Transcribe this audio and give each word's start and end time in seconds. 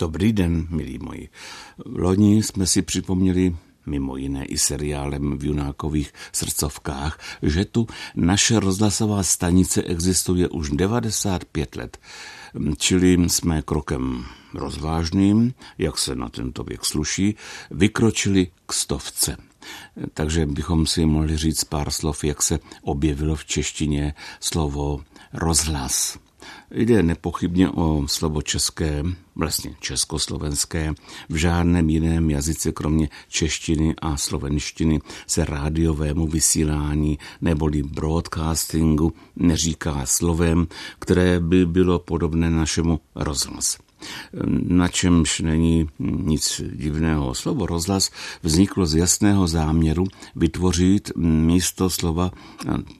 Dobrý 0.00 0.32
den, 0.32 0.66
milí 0.70 0.98
moji. 0.98 1.28
Loni 1.84 2.42
jsme 2.42 2.66
si 2.66 2.82
připomněli 2.82 3.56
mimo 3.86 4.16
jiné 4.16 4.44
i 4.44 4.58
seriálem 4.58 5.38
v 5.38 5.44
Junákových 5.44 6.12
srdcovkách, 6.32 7.18
že 7.42 7.64
tu 7.64 7.86
naše 8.14 8.60
rozhlasová 8.60 9.22
stanice 9.22 9.82
existuje 9.82 10.48
už 10.48 10.70
95 10.70 11.76
let. 11.76 11.98
Čili 12.76 13.28
jsme 13.28 13.62
krokem 13.62 14.24
rozvážným, 14.54 15.54
jak 15.78 15.98
se 15.98 16.14
na 16.14 16.28
tento 16.28 16.64
věk 16.64 16.84
sluší, 16.84 17.34
vykročili 17.70 18.46
k 18.66 18.72
stovce. 18.72 19.36
Takže 20.14 20.46
bychom 20.46 20.86
si 20.86 21.06
mohli 21.06 21.36
říct 21.36 21.64
pár 21.64 21.90
slov, 21.90 22.24
jak 22.24 22.42
se 22.42 22.58
objevilo 22.82 23.36
v 23.36 23.44
češtině 23.44 24.14
slovo 24.40 25.04
rozhlas. 25.32 26.18
Jde 26.70 27.02
nepochybně 27.02 27.70
o 27.70 28.08
slovo 28.08 28.42
české, 28.42 29.02
vlastně 29.36 29.74
československé. 29.80 30.94
V 31.28 31.34
žádném 31.34 31.90
jiném 31.90 32.30
jazyce, 32.30 32.72
kromě 32.72 33.08
češtiny 33.28 33.94
a 34.02 34.16
slovenštiny, 34.16 35.00
se 35.26 35.44
rádiovému 35.44 36.26
vysílání 36.26 37.18
neboli 37.40 37.82
broadcastingu 37.82 39.12
neříká 39.36 40.06
slovem, 40.06 40.66
které 40.98 41.40
by 41.40 41.66
bylo 41.66 41.98
podobné 41.98 42.50
našemu 42.50 43.00
rozhlas 43.14 43.89
na 44.68 44.88
čemž 44.88 45.40
není 45.40 45.88
nic 45.98 46.62
divného. 46.74 47.34
Slovo 47.34 47.66
rozhlas 47.66 48.10
vzniklo 48.42 48.86
z 48.86 48.94
jasného 48.94 49.46
záměru 49.48 50.04
vytvořit 50.36 51.12
místo 51.16 51.90
slova 51.90 52.30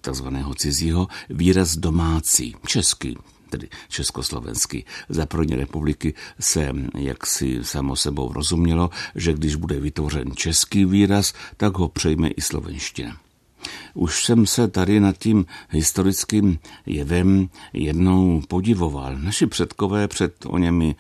takzvaného 0.00 0.54
cizího 0.54 1.08
výraz 1.30 1.76
domácí, 1.76 2.54
český, 2.66 3.16
tedy 3.50 3.68
československý. 3.88 4.84
Za 5.08 5.26
první 5.26 5.54
republiky 5.54 6.14
se 6.40 6.72
jaksi 6.98 7.58
samo 7.62 7.96
sebou 7.96 8.32
rozumělo, 8.32 8.90
že 9.14 9.32
když 9.32 9.54
bude 9.54 9.80
vytvořen 9.80 10.30
český 10.34 10.84
výraz, 10.84 11.34
tak 11.56 11.78
ho 11.78 11.88
přejme 11.88 12.28
i 12.28 12.40
slovenština. 12.40 13.29
Už 13.94 14.24
jsem 14.24 14.46
se 14.46 14.68
tady 14.68 15.00
nad 15.00 15.18
tím 15.18 15.46
historickým 15.70 16.58
jevem 16.86 17.48
jednou 17.72 18.42
podivoval. 18.48 19.18
Naši 19.18 19.46
předkové 19.46 20.08
před 20.08 20.34
o 20.46 20.58
němi 20.58 20.94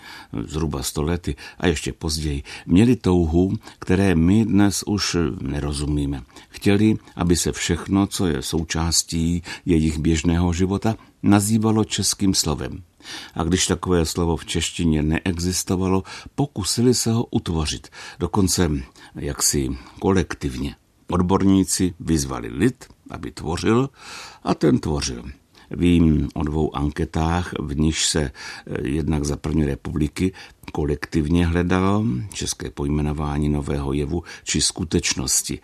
zhruba 0.46 0.82
stolety 0.82 1.36
a 1.58 1.66
ještě 1.66 1.92
později 1.92 2.42
měli 2.66 2.96
touhu, 2.96 3.58
které 3.78 4.14
my 4.14 4.44
dnes 4.44 4.82
už 4.86 5.16
nerozumíme. 5.40 6.22
Chtěli, 6.48 6.96
aby 7.16 7.36
se 7.36 7.52
všechno, 7.52 8.06
co 8.06 8.26
je 8.26 8.42
součástí 8.42 9.42
jejich 9.66 9.98
běžného 9.98 10.52
života, 10.52 10.96
nazývalo 11.22 11.84
českým 11.84 12.34
slovem. 12.34 12.82
A 13.34 13.44
když 13.44 13.66
takové 13.66 14.06
slovo 14.06 14.36
v 14.36 14.44
češtině 14.44 15.02
neexistovalo, 15.02 16.02
pokusili 16.34 16.94
se 16.94 17.12
ho 17.12 17.24
utvořit, 17.24 17.88
dokonce 18.18 18.70
jaksi 19.14 19.68
kolektivně. 19.98 20.76
Odborníci 21.10 21.94
vyzvali 22.00 22.48
lid, 22.48 22.84
aby 23.10 23.30
tvořil 23.30 23.90
a 24.42 24.54
ten 24.54 24.78
tvořil. 24.78 25.24
Vím 25.70 26.28
o 26.34 26.42
dvou 26.42 26.76
anketách, 26.76 27.52
v 27.58 27.78
níž 27.78 28.06
se 28.06 28.20
eh, 28.20 28.88
jednak 28.88 29.24
za 29.24 29.36
první 29.36 29.64
republiky 29.64 30.32
kolektivně 30.72 31.46
hledalo 31.46 32.04
české 32.32 32.70
pojmenování 32.70 33.48
nového 33.48 33.92
jevu 33.92 34.22
či 34.44 34.60
skutečnosti. 34.60 35.58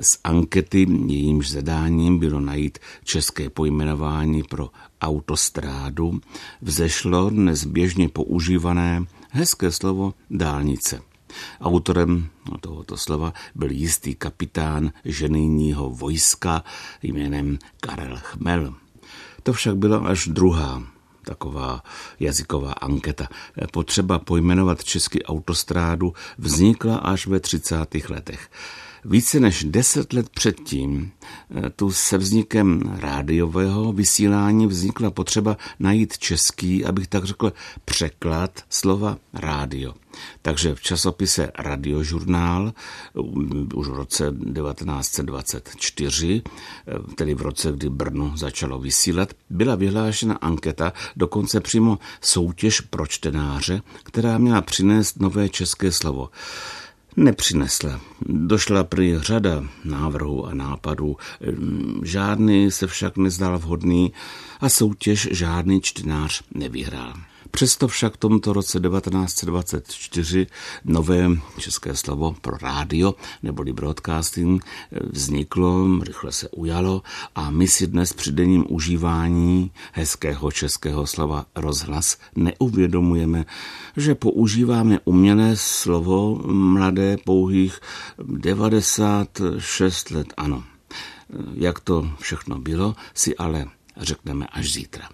Z 0.00 0.18
ankety 0.24 0.86
jejímž 1.06 1.50
zadáním 1.50 2.18
bylo 2.18 2.40
najít 2.40 2.78
české 3.04 3.50
pojmenování 3.50 4.42
pro 4.42 4.70
autostrádu, 5.00 6.20
vzešlo 6.60 7.30
dnes 7.30 7.64
běžně 7.64 8.08
používané 8.08 9.04
hezké 9.30 9.72
slovo 9.72 10.14
dálnice. 10.30 11.11
Autorem 11.60 12.28
tohoto 12.60 12.96
slova 12.96 13.32
byl 13.54 13.70
jistý 13.70 14.14
kapitán 14.14 14.92
ženijního 15.04 15.90
vojska 15.90 16.64
jménem 17.02 17.58
Karel 17.80 18.16
Chmel. 18.16 18.74
To 19.42 19.52
však 19.52 19.76
byla 19.76 19.98
až 19.98 20.28
druhá 20.28 20.82
taková 21.24 21.82
jazyková 22.20 22.72
anketa. 22.72 23.28
Potřeba 23.72 24.18
pojmenovat 24.18 24.84
český 24.84 25.22
autostrádu 25.22 26.14
vznikla 26.38 26.96
až 26.96 27.26
ve 27.26 27.40
30. 27.40 27.76
letech. 28.08 28.50
Více 29.04 29.40
než 29.40 29.64
deset 29.64 30.12
let 30.12 30.28
předtím 30.30 31.12
tu 31.76 31.92
se 31.92 32.18
vznikem 32.18 32.80
rádiového 33.00 33.92
vysílání 33.92 34.66
vznikla 34.66 35.10
potřeba 35.10 35.56
najít 35.78 36.18
český, 36.18 36.84
abych 36.84 37.08
tak 37.08 37.24
řekl, 37.24 37.52
překlad 37.84 38.60
slova 38.70 39.18
rádio. 39.34 39.94
Takže 40.42 40.74
v 40.74 40.80
časopise 40.80 41.50
Radiožurnál 41.58 42.72
už 43.74 43.88
v 43.88 43.94
roce 43.94 44.30
1924, 44.30 46.42
eh, 46.42 46.92
tedy 47.14 47.34
v 47.34 47.42
roce, 47.42 47.72
kdy 47.72 47.88
Brno 47.88 48.32
začalo 48.36 48.78
vysílat, 48.78 49.32
byla 49.50 49.74
vyhlášena 49.74 50.34
anketa, 50.34 50.92
dokonce 51.16 51.60
přímo 51.60 51.98
soutěž 52.20 52.80
pro 52.80 53.06
čtenáře, 53.06 53.82
která 54.02 54.38
měla 54.38 54.60
přinést 54.60 55.20
nové 55.20 55.48
české 55.48 55.92
slovo 55.92 56.30
nepřinesla. 57.16 58.00
Došla 58.26 58.84
prý 58.84 59.18
řada 59.18 59.64
návrhů 59.84 60.46
a 60.46 60.54
nápadů, 60.54 61.16
žádný 62.02 62.70
se 62.70 62.86
však 62.86 63.16
nezdal 63.16 63.58
vhodný 63.58 64.12
a 64.60 64.68
soutěž 64.68 65.28
žádný 65.32 65.80
čtenář 65.80 66.42
nevyhrál. 66.54 67.14
Přesto 67.54 67.88
však 67.88 68.14
v 68.14 68.16
tomto 68.16 68.52
roce 68.52 68.80
1924 68.80 70.46
nové 70.84 71.28
české 71.58 71.96
slovo 71.96 72.36
pro 72.40 72.56
rádio 72.56 73.14
neboli 73.42 73.72
broadcasting 73.72 74.64
vzniklo, 75.10 75.98
rychle 76.02 76.32
se 76.32 76.48
ujalo 76.48 77.02
a 77.34 77.50
my 77.50 77.68
si 77.68 77.86
dnes 77.86 78.12
při 78.12 78.32
denním 78.32 78.64
užívání 78.68 79.70
hezkého 79.92 80.52
českého 80.52 81.06
slova 81.06 81.46
rozhlas 81.54 82.18
neuvědomujeme, 82.36 83.44
že 83.96 84.14
používáme 84.14 84.98
umělé 85.04 85.56
slovo 85.56 86.40
mladé 86.52 87.16
pouhých 87.16 87.80
96 88.18 90.10
let, 90.10 90.26
ano. 90.36 90.64
Jak 91.54 91.80
to 91.80 92.10
všechno 92.20 92.58
bylo, 92.58 92.94
si 93.14 93.36
ale 93.36 93.66
řekneme 93.96 94.46
až 94.46 94.72
zítra. 94.72 95.08